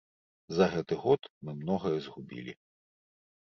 За 0.59 0.65
гэты 0.71 0.97
год 1.03 1.21
мы 1.45 1.55
многае 1.59 1.93
згубілі. 2.07 2.57